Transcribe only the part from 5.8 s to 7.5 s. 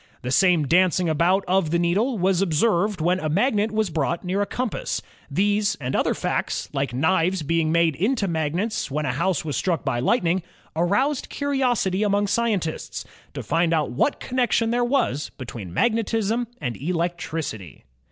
other facts, like knives